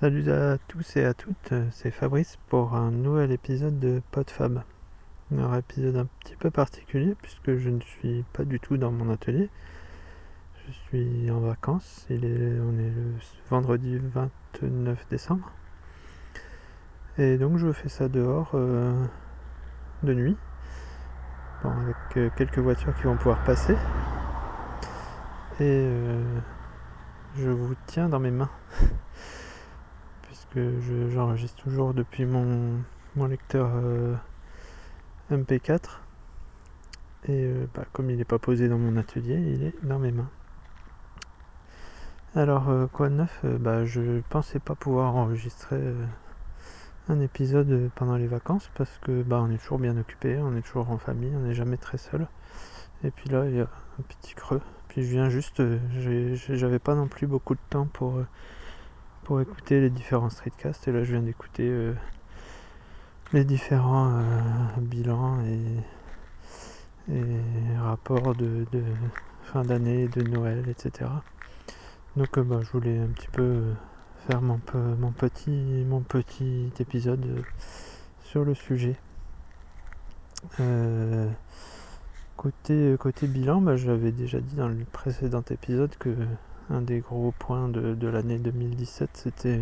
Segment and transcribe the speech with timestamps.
[0.00, 4.62] Salut à tous et à toutes, c'est Fabrice pour un nouvel épisode de PodFab.
[5.36, 9.10] Un épisode un petit peu particulier puisque je ne suis pas du tout dans mon
[9.10, 9.50] atelier.
[10.64, 13.14] Je suis en vacances, il est, on est le
[13.50, 15.50] vendredi 29 décembre.
[17.18, 19.04] Et donc je fais ça dehors euh,
[20.04, 20.36] de nuit.
[21.64, 23.74] avec euh, quelques voitures qui vont pouvoir passer.
[25.58, 26.38] Et euh,
[27.36, 28.50] je vous tiens dans mes mains.
[30.50, 30.74] que
[31.10, 32.82] j'enregistre toujours depuis mon,
[33.28, 34.14] lecteur euh,
[35.30, 36.00] MP4.
[37.24, 40.12] Et euh, bah, comme il n'est pas posé dans mon atelier, il est dans mes
[40.12, 40.30] mains.
[42.34, 43.44] Alors euh, quoi de neuf?
[43.44, 45.80] Bah, Je pensais pas pouvoir enregistrer
[47.08, 50.62] un épisode pendant les vacances parce que bah, on est toujours bien occupé, on est
[50.62, 52.28] toujours en famille, on n'est jamais très seul.
[53.04, 54.60] Et puis là il y a un petit creux.
[54.88, 55.62] Puis je viens juste,
[56.54, 58.22] j'avais pas non plus beaucoup de temps pour
[59.28, 60.88] pour écouter les différents streetcasts.
[60.88, 61.92] Et là, je viens d'écouter euh,
[63.34, 64.22] les différents euh,
[64.80, 67.20] bilans et,
[67.78, 68.64] rapports de,
[69.42, 71.10] fin d'année, de Noël, etc.
[72.16, 73.64] Donc, euh, bah, je voulais un petit peu
[74.26, 74.58] faire mon,
[74.98, 77.44] mon, petit, mon petit épisode
[78.24, 78.96] sur le sujet.
[82.38, 86.16] côté, côté bilan, bah, j'avais déjà dit dans le précédent épisode que
[86.70, 89.60] un des gros points de, l'année 2017, c'était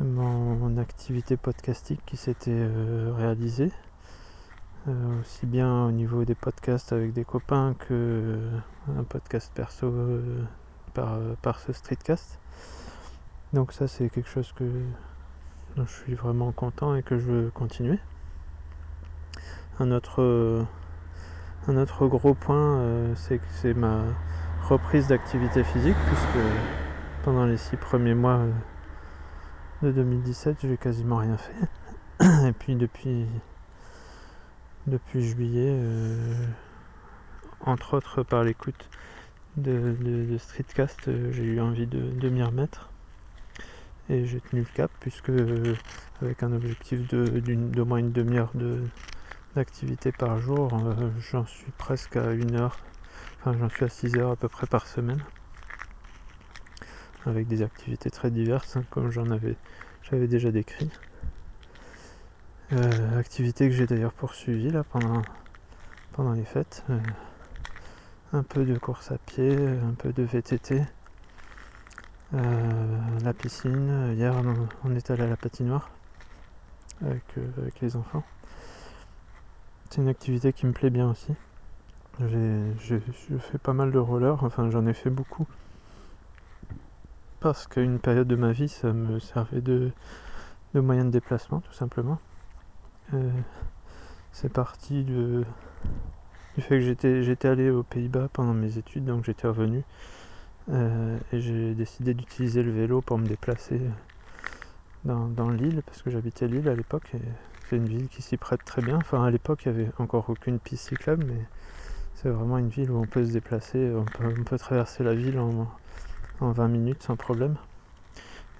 [0.00, 3.72] euh, mon activité podcastique qui s'était euh, réalisée.
[4.88, 8.40] Euh, aussi bien au niveau des podcasts avec des copains que
[8.98, 9.92] un podcast perso
[10.92, 12.40] par, ce streetcast.
[13.52, 14.64] Donc ça c'est quelque chose que
[15.76, 18.00] dont je suis vraiment content et que je veux continuer.
[19.78, 20.66] Un autre
[22.08, 24.02] gros point c'est que c'est ma
[24.72, 26.46] reprise d'activité physique puisque
[27.24, 28.50] pendant les six premiers mois euh,
[29.82, 32.24] de 2017 j'ai quasiment rien fait.
[32.48, 33.26] Et puis depuis
[34.86, 36.46] depuis juillet euh,
[37.60, 38.88] entre autres par l'écoute
[39.58, 39.94] de,
[40.38, 42.88] Streetcast euh, j'ai eu envie de, m'y remettre.
[44.08, 45.32] Et j'ai tenu le cap puisque
[46.22, 48.52] avec un objectif de, moins une demi-heure
[49.54, 50.70] d'activité par jour
[51.30, 52.78] j'en suis presque à une heure
[53.44, 55.20] J'en suis à 6 heures à peu près par semaine.
[57.26, 59.56] Avec des activités très diverses, hein, comme j'en avais,
[60.04, 60.90] j'avais déjà décrit.
[62.72, 65.22] Euh, activité que j'ai d'ailleurs poursuivie là pendant,
[66.12, 66.84] pendant les fêtes.
[66.88, 67.00] Euh,
[68.32, 70.80] un peu de course à pied, un peu de VTT.
[72.34, 74.14] Euh, la piscine.
[74.14, 74.34] Hier,
[74.84, 75.90] on, est allé à la patinoire
[77.04, 77.24] avec,
[77.58, 78.22] avec les enfants.
[79.90, 81.34] C'est une activité qui me plaît bien aussi.
[82.20, 85.46] J'ai fait pas mal de roller, enfin j'en ai fait beaucoup.
[87.40, 89.90] Parce qu'à une période de ma vie, ça me servait de,
[90.74, 92.18] moyen de déplacement, tout simplement.
[93.14, 93.30] Euh,
[94.30, 95.44] c'est parti du
[96.60, 99.82] fait que j'étais allé aux Pays-Bas pendant mes études, donc j'étais revenu.
[100.70, 103.80] Euh, et j'ai décidé d'utiliser le vélo pour me déplacer
[105.04, 107.20] dans, dans l'île, parce que j'habitais l'île à l'époque, et
[107.68, 108.98] c'est une ville qui s'y prête très bien.
[108.98, 111.44] Enfin, à l'époque, il n'y avait encore aucune piste cyclable, mais
[112.22, 115.66] c'est vraiment une ville où on peut se déplacer, on peut, traverser la ville en,
[116.40, 117.56] 20 minutes sans problème.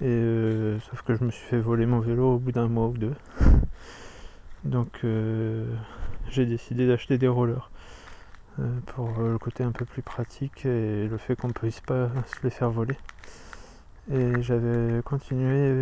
[0.00, 2.88] Et euh, sauf que je me suis fait voler mon vélo au bout d'un mois
[2.88, 3.14] ou deux.
[4.64, 5.66] Donc euh,
[6.28, 7.70] j'ai décidé d'acheter des rollers.
[8.58, 12.10] Euh, pour le côté un peu plus pratique et le fait qu'on ne puisse pas
[12.26, 12.96] se les faire voler.
[14.10, 15.72] Et j'avais continué,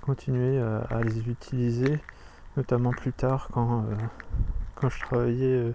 [0.00, 1.98] continué à, les utiliser,
[2.56, 3.84] notamment plus tard quand,
[4.76, 5.72] quand je travaillais euh,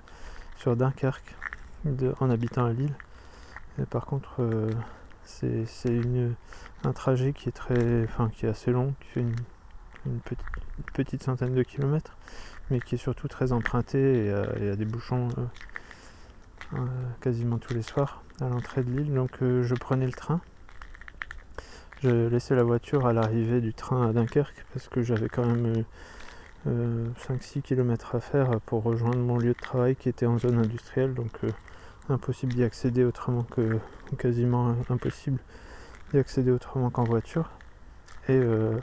[0.58, 1.36] sur Dunkerque
[2.20, 2.94] en habitant à Lille.
[3.90, 4.72] par contre, euh,
[5.26, 5.66] c'est
[6.84, 10.20] un trajet qui est très, enfin, qui est assez long, qui fait une,
[10.94, 12.18] petite, centaine de kilomètres,
[12.70, 15.30] mais qui est surtout très emprunté et il y a des bouchons
[16.74, 16.86] euh,
[17.20, 19.14] quasiment tous les soirs à l'entrée de l'île.
[19.14, 20.42] Donc je prenais le train.
[22.04, 25.84] Je laissais la voiture à l'arrivée du train à Dunkerque parce que j'avais quand même
[26.66, 30.60] 5-6 euh, km à faire pour rejoindre mon lieu de travail qui était en zone
[30.60, 31.50] industrielle, donc euh,
[32.10, 33.80] impossible d'y accéder autrement que
[34.18, 35.40] quasiment impossible
[36.12, 37.50] d'y accéder autrement qu'en voiture.
[38.28, 38.78] Et euh,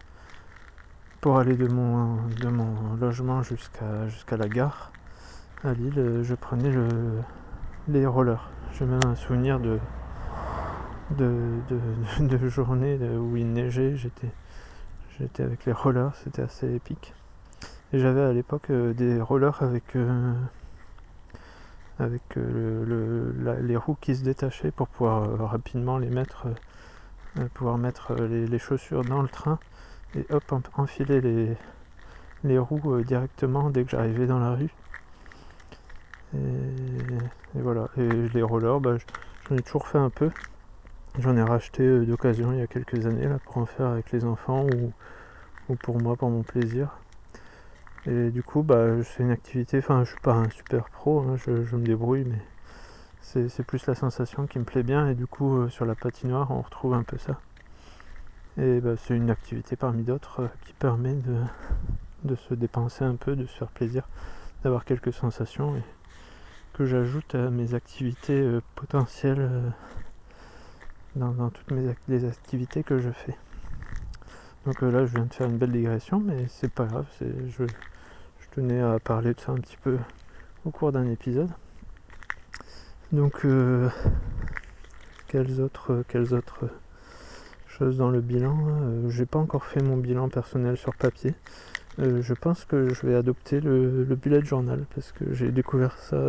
[1.21, 2.19] pour aller de mon,
[3.01, 4.93] logement jusqu'à la gare
[5.63, 6.89] à Lille, je prenais le,
[7.89, 8.51] les rollers.
[8.73, 9.79] J'ai même un souvenir de,
[11.17, 17.15] de, journée où il neigeait, j'étais avec les rollers, c'était assez épique.
[17.93, 20.35] Et j'avais à l'époque euh, des rollers avec, euh,
[21.99, 26.49] avec euh, le, les roues qui se détachaient pour pouvoir rapidement les mettre
[27.55, 29.61] pouvoir mettre les, chaussures dans le train
[30.17, 30.43] et hop,
[30.77, 31.57] enfiler les,
[32.43, 34.71] les roues directement dès que j'arrivais dans la rue.
[36.35, 36.39] Et,
[37.55, 37.89] voilà.
[37.97, 38.97] Et les rollers, bah,
[39.49, 40.31] j'en ai toujours fait un peu.
[41.21, 44.25] J'en ai racheté d'occasion il y a quelques années là, pour en faire avec les
[44.25, 44.93] enfants ou,
[45.69, 46.91] ou pour moi, pour mon plaisir.
[48.09, 51.37] Et du coup, bah, c'est une activité, enfin, je suis pas un super pro, hein,
[51.37, 52.41] je, me débrouille, mais
[53.21, 55.09] c'est plus la sensation qui me plaît bien.
[55.11, 57.39] Et du coup, euh, sur la patinoire, on retrouve un peu ça.
[58.57, 61.17] Et bah, c'est une activité parmi d'autres euh, qui permet
[62.25, 64.09] de, se dépenser un peu, de se faire plaisir,
[64.63, 65.83] d'avoir quelques sensations et
[66.73, 69.51] que j'ajoute à mes activités euh, potentielles
[71.15, 73.37] dans, toutes mes, les activités que je fais.
[74.65, 77.07] Donc là, je viens de faire une belle digression, mais c'est pas grave.
[78.59, 79.99] À parler de ça un petit peu
[80.65, 81.51] au cours d'un épisode.
[83.13, 83.89] Donc, euh,
[85.29, 86.69] quelles autres, quelles autres
[87.69, 91.35] choses dans le bilan euh, J'ai pas encore fait mon bilan personnel sur papier.
[92.01, 96.21] Euh, je pense que je vais adopter le, bullet journal parce que j'ai découvert ça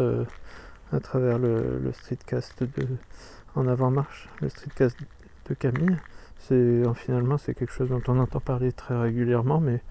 [0.92, 2.88] à travers le, le streetcast de
[3.56, 4.98] en avant-marche, le streetcast
[5.50, 5.98] de Camille
[6.38, 9.82] c'est finalement c'est quelque chose dont on entend parler très régulièrement, mais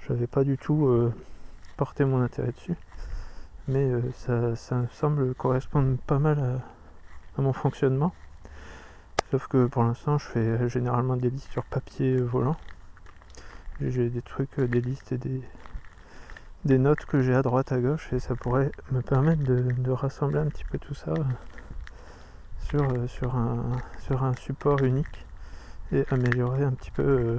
[0.00, 1.10] je n'avais pas du tout
[1.78, 2.76] euh, porté mon intérêt dessus.
[3.68, 6.62] Mais euh, ça, ça, semble correspondre pas mal
[7.36, 8.12] à, mon fonctionnement.
[9.30, 12.56] Sauf que pour l'instant, je fais généralement des listes sur papier volant.
[13.80, 15.42] J'ai des trucs, euh, des listes et des,
[16.64, 20.38] des notes que j'ai à droite, à gauche, et ça pourrait me permettre de, rassembler
[20.38, 21.14] un petit peu tout ça
[22.68, 25.26] sur, sur, un, sur un support unique
[25.92, 27.38] et améliorer un petit peu euh,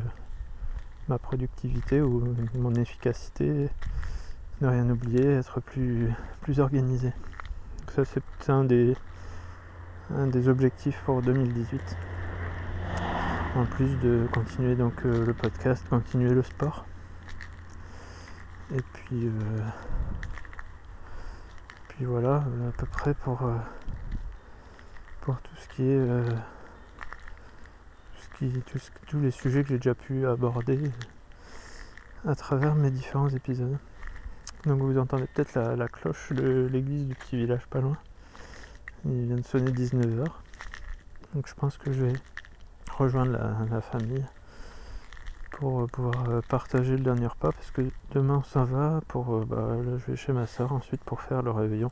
[1.10, 3.70] ma productivité ou mon efficacité,
[4.62, 6.10] ne rien oublier, être plus,
[6.42, 7.14] plus organisé.
[7.96, 8.96] ça c'est un des,
[10.14, 11.82] un des objectifs pour 2018.
[13.56, 16.86] En plus de continuer donc euh, le podcast, continuer le sport.
[18.72, 19.32] Et puis, euh,
[21.88, 23.42] puis voilà, à peu près pour,
[25.22, 26.06] pour tout ce qui est
[29.08, 30.80] tous, les sujets que j'ai déjà pu aborder
[32.26, 33.78] à travers mes différents épisodes.
[34.66, 37.98] Donc vous entendez peut-être la, cloche de l'église du petit village pas loin.
[39.06, 40.26] Il vient de sonner 19h.
[41.34, 42.14] Donc je pense que je vais
[42.92, 43.38] rejoindre
[43.72, 44.26] la, famille
[45.52, 49.78] pour pouvoir euh, partager le dernier repas parce que demain ça va pour euh, bah,
[49.98, 51.92] je vais chez ma soeur ensuite pour faire le réveillon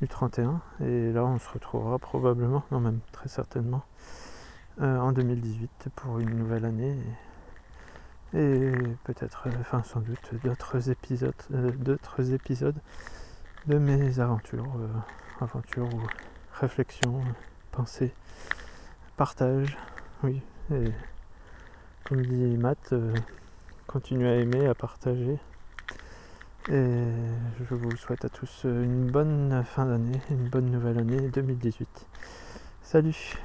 [0.00, 3.82] du 31 et là on se retrouvera probablement non même très certainement
[4.80, 6.96] euh, en 2018 pour une nouvelle année
[8.32, 12.78] peut-être, euh, enfin sans doute, d'autres épisodes, euh, d'autres épisodes
[13.66, 14.66] de mes aventures,
[15.40, 16.00] aventures ou
[16.54, 17.20] réflexions,
[17.72, 18.12] pensées,
[19.16, 19.76] partage,
[20.22, 20.42] oui,
[20.72, 20.92] et
[22.04, 22.94] comme dit Matt,
[23.86, 25.38] continuez à aimer, à partager.
[26.70, 27.04] Et
[27.60, 32.06] je vous souhaite à tous une bonne fin d'année, une bonne nouvelle année 2018.
[32.82, 33.38] Salut